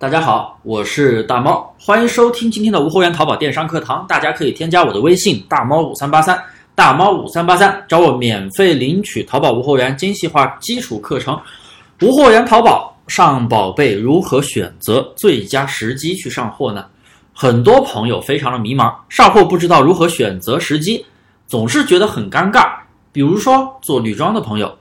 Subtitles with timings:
[0.00, 4.06] 大家好，我是大猫，欢迎收听今天的无货源淘宝电商课堂。
[4.08, 6.42] 大家可以添加我的微信大猫五三八三，
[6.74, 11.38] 大猫五三八三，找我免费领取淘宝无货源精细化基础课程。
[12.00, 16.86] 无货源淘宝上宝贝如何选择最佳时机去上货呢？
[17.34, 21.04] 很多朋友非常的迷茫，上货不知道如何选择时机，
[21.46, 22.70] 总是觉得很尴尬。
[23.12, 24.74] 比如说做女装的朋友，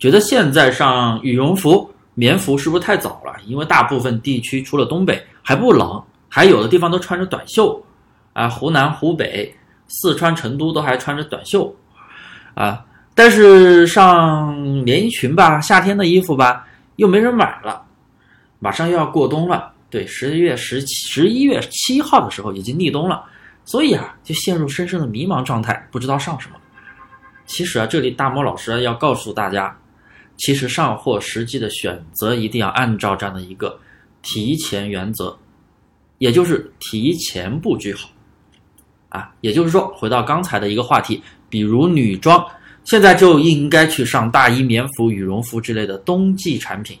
[0.00, 1.88] 觉得现在上羽绒服。
[2.18, 3.34] 棉服是不是太早了？
[3.44, 7.78] 因为大部分地区除了东北还不冷，还有的地方都穿着短袖，
[8.32, 9.54] 啊，湖南、湖北、
[9.86, 11.70] 四川成都都还穿着短袖，
[12.54, 12.82] 啊，
[13.14, 17.84] 但是上连衣裙吧，夏天的衣服吧，又没人买了，
[18.60, 23.22] 马上又要过冬了，对，十一月十七、十一月七号的时候已经立冬了，
[23.66, 26.56] 所以啊，就陷入深深的迷茫状态，不知道上什么。
[27.44, 29.76] 其实啊，这里大猫老师要告诉大家。
[30.36, 33.78] 其实上货实际的选择一定要按照这样的一个
[34.22, 35.36] 提前原则，
[36.18, 38.10] 也就是提前布局好，
[39.08, 42.46] 啊，也就是说回到刚才的一个话题，比如女装，
[42.84, 46.98] 现在就应该去上大衣、棉服、羽绒服之类的冬季产品，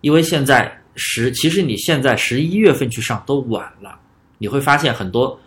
[0.00, 3.98] 因为现在十，其实你现在十一月份去上都晚了，
[4.38, 5.38] 你会发现很多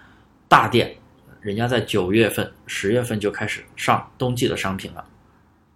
[0.47, 0.95] 大店，
[1.41, 5.03] 人家在九月份、十月份就开始上冬季的商品了。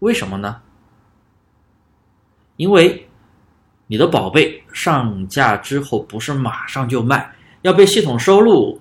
[0.04, 0.58] 为什么呢？
[2.58, 3.08] 因为
[3.88, 8.78] 你的宝贝上架之后不是马上就卖，要被系统收录，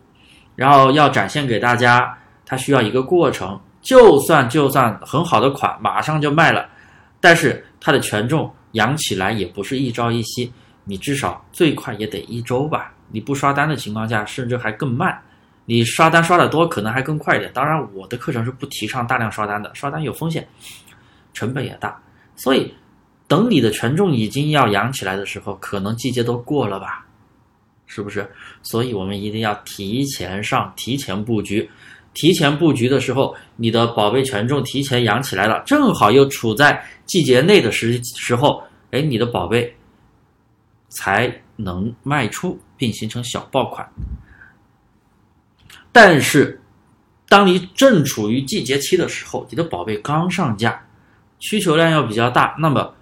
[0.57, 3.59] 然后要展现给大家，它需要一个过程。
[3.81, 6.69] 就算就算很好的款马上就卖了，
[7.21, 12.93] 但是它的权重养起来也不是一朝一夕，你至少最快也得一周吧。
[13.13, 15.17] 你不刷单的情况下，甚至还更慢。
[15.67, 17.49] 你刷单刷的多，可能还更快一点。
[17.55, 20.47] 当然，我的课程是不提倡大量刷单的，刷单有风险。
[21.33, 22.01] 成本也大，
[22.37, 22.73] 所以
[23.27, 27.07] 等你的权重已经要养起来的时候，可能季节都过了吧，
[27.87, 28.31] 是不是？
[28.63, 31.69] 所以我们一定要提前上，提前布局。
[32.15, 39.75] 提前布局的时候，你的宝贝权重提前养起来了，正好又处在季节内的时时候，哎，你的宝贝
[40.91, 43.89] 才能卖出并形成小爆款。
[45.91, 46.61] 但是，
[47.31, 50.79] 当你正处于季节期的时候，你的宝贝刚上架。
[51.43, 52.95] 需求量要比较大，那么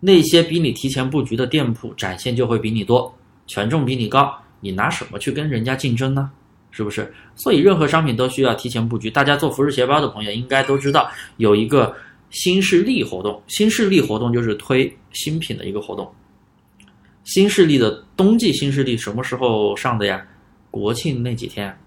[0.00, 3.16] 那些比你提前布局的店铺展现就会比你多，
[3.46, 6.28] 权重比你高，你拿什么去跟人家竞争呢？
[6.72, 7.14] 是不是？
[7.36, 9.08] 所以任何商品都需要提前布局。
[9.08, 11.94] 大家做服饰鞋包的朋友应该都知道，有一个
[12.30, 16.12] 新势力活动，新势力活动就是推新品的一个活动。
[17.22, 20.20] 新势力的冬季新势力什么时候上的呀？
[20.72, 21.78] 国庆那几天，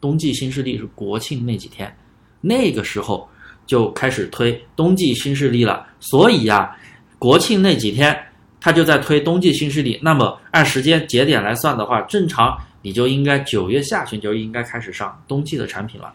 [0.00, 1.94] 冬季新势力是国庆那几天，
[2.40, 3.28] 那个时候。
[3.66, 6.76] 就开始推冬季新势力了，所以呀，
[7.18, 8.16] 国庆那几天
[8.60, 9.98] 他就在推冬季新势力。
[10.02, 16.12] 那么按时间节点来算的话，正常你就应该九月下旬就应该开始上冬季的产品了。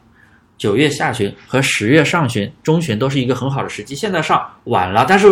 [0.57, 3.95] 九月下旬和十月上旬、中旬都是一个很好的时机。
[3.95, 5.27] 现在上晚了，但是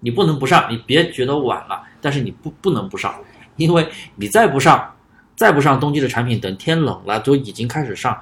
[0.00, 3.14] 你不能不上，你别觉得晚了，但是你不不能不上，
[3.56, 3.86] 因为
[4.16, 4.90] 你再不上，
[5.36, 8.18] 再不上冬季的产品，等天冷了都已经开始上。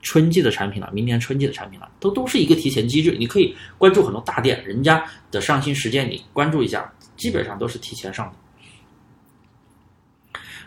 [0.00, 3.16] 春季的产品了，明年春季的产品了，都都是一个提前机制。
[3.18, 8.32] 你可以关注很多大店，人家的上新时间你关注一下，基本上都是提前上的。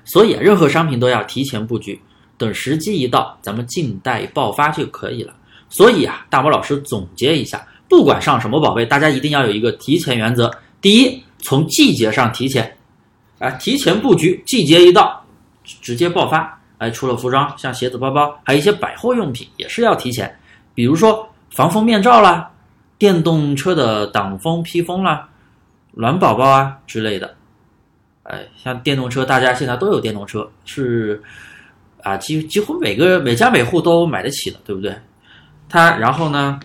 [0.03, 1.99] 所以任何商品都要提前布局，
[2.37, 5.33] 等时机一到，咱们静待爆发就可以了。
[5.69, 10.51] 所以啊，大魔老师总结一下，不管上什么宝贝，大家一定要有一个提前原则。
[10.81, 12.77] 第一，从季节上提前，
[13.39, 15.25] 啊，提前布局，季节一到，
[15.63, 16.60] 直接爆发。
[16.81, 20.35] 哎，除了服装，像鞋子、包包，还有一些百货用品也是要提前，
[20.73, 22.51] 比如说防风面罩啦、
[22.97, 25.29] 电动车的挡风披风啦、
[25.91, 27.35] 暖宝宝啊之类的。
[28.23, 31.21] 哎，像电动车，大家现在都有电动车，是
[32.01, 34.91] 啊，几几乎每个每家每户都买得起的，对不对？
[35.69, 36.59] 它然后呢，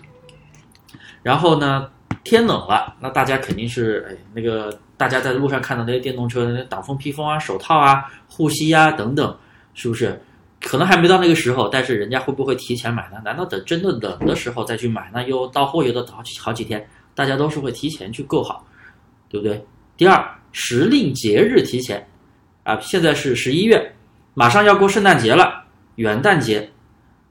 [1.21, 1.87] 然后呢，
[2.23, 9.37] 天冷了，那大家肯定是哎，那个大家在路上看到那些电动车，那挡风披风啊、手套啊、护膝啊等等。
[9.77, 10.19] 是不是？
[10.59, 13.21] 可能还没到那个时候，但是人家会不会提前买呢？
[13.23, 15.07] 难道等真的冷的时候再去买？
[15.13, 16.83] 那又到货又得好几好几天，
[17.13, 18.65] 大家都是会提前去购好，
[19.29, 19.63] 对不对？
[19.95, 22.03] 第二，时令节日提前
[22.63, 23.93] 啊，现在是十一月，
[24.33, 25.63] 马上要过圣诞节了，
[25.97, 26.67] 元旦节，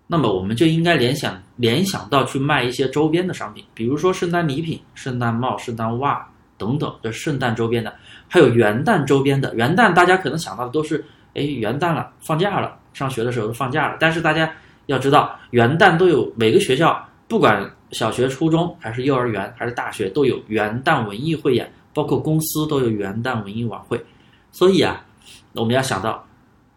[0.06, 6.24] 那么我们就应该联想联想到去卖一些周边的商品，比如说圣诞礼品、圣诞帽、圣诞袜
[6.56, 7.92] 等等的圣诞周边的，
[8.28, 9.52] 还有元旦周边的。
[9.56, 11.04] 元旦大家可能想到的都是。
[11.36, 13.96] 哎，元旦了，放假了，上学的时候都放假了。
[14.00, 14.50] 但是大家
[14.86, 24.02] 要知道，元旦都有每个学校，不管小学、初中还是幼儿园还是大学，都有元旦文艺汇演，包括公司都有元旦文艺晚会，
[24.50, 25.04] 所以啊，
[25.52, 26.26] 我们要想到，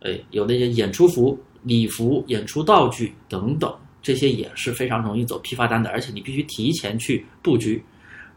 [0.02, 7.82] 哎，有那些演出服、礼服、演出道具等等，这些也是非常容易走批发单的，而且你必须提前去布局。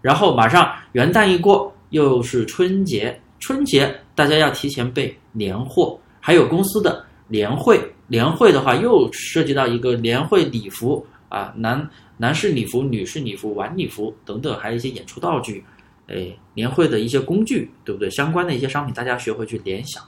[0.01, 15.65] 然后马上元旦一过，又是春节，春节大家要提前备年货，还有公司的年会，年会的话又涉及到一个年会礼服啊，男男士礼服、女士礼服、晚礼服等等，还有一些演出道具。
[16.07, 18.09] 哎，年会的一些工具，对不对？
[18.11, 20.03] 相关的一些商品，大家学会去联想。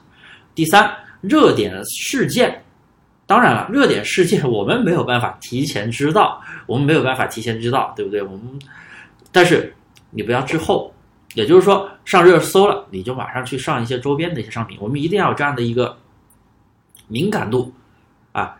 [0.53, 0.89] 第三，
[1.21, 2.63] 热点事件，
[3.25, 8.21] 当然了，热点事件我们没有办法提前知道，我们没有办法提前知道，对不对？
[8.21, 8.41] 我们，
[9.31, 9.73] 但是
[10.11, 10.93] 你不要滞后，
[11.33, 14.77] 也就是说上热搜了，你就马上去上一些周边的一些商品。
[14.79, 15.97] 我们一定要有这样的一个
[17.07, 17.73] 敏感度
[18.31, 18.55] 啊，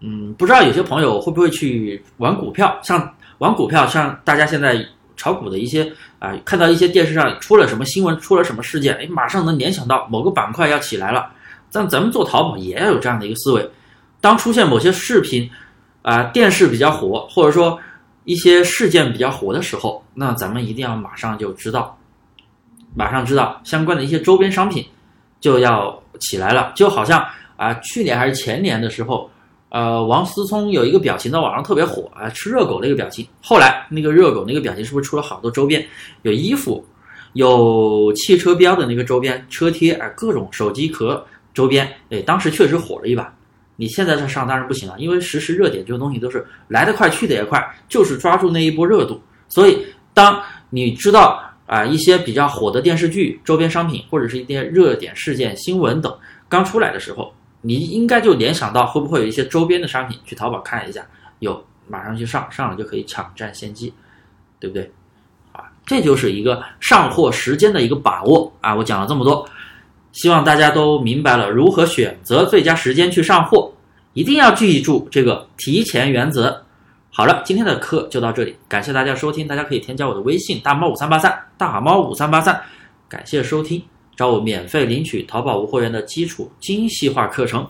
[0.00, 2.78] 嗯，不知道有些朋友会不会去玩股票？
[2.82, 4.86] 像玩股票，像大家现在。
[5.18, 11.30] 炒股的一些啊，看到一些电视上出了什么新闻，出了什么事件，哎，马上能联想到某个板块要起来了。
[11.72, 13.70] 但咱们做淘宝也要有这样的一个思维，
[14.20, 15.50] 当出现某些视频
[16.02, 17.80] 啊，电视比较火，或者说
[18.24, 21.98] 一些事件比较火的时候，那咱们一定要马上就知道，
[22.94, 24.86] 马上知道相关的一些周边商品
[25.40, 26.72] 就要起来了。
[26.76, 27.26] 就好像
[27.56, 29.30] 啊，去年还是前年的时候。
[29.68, 33.26] 呃，王思聪有一个表情在网上特别火啊，吃热狗那个表情。
[33.42, 35.84] 后来那个热狗那个表情是不是出了好多周边？
[36.22, 36.82] 有衣服，
[37.32, 41.22] 有汽车标的那个周边、车贴啊，各种手机壳
[41.52, 41.86] 周边。
[42.10, 43.30] 哎，当时确实火了一把。
[43.74, 49.20] 你现在再上当然不行了，因为实时热点这个东西都是来得快去得也快，就是抓住那一波热度。
[49.48, 56.16] 所以，当你知道啊一些比较火的电视剧周边商品，或者是一些热点事件新闻等
[56.48, 57.34] 刚出来的时候。
[57.66, 61.04] 你应该就联想到会不会有一些周边的商品，去淘宝看一下，
[61.40, 63.92] 有马上去上，上了就可以抢占先机，
[64.60, 64.88] 对不对？
[65.50, 68.72] 啊，这就是一个上货时间的一个把握啊！
[68.72, 69.44] 我讲了这么多，
[70.12, 73.72] 希望大家都明白了如何选择最佳时间去上货，
[74.12, 76.64] 一定要记住这个提前原则。
[77.10, 82.60] 好了，今天的课就到这里，感谢大家收听，大家可以添加我的微信大猫五三八三大猫五三八三，
[83.08, 83.82] 感谢收听。
[84.16, 87.68] 找我免费领取淘宝无货源的基础精细化课程。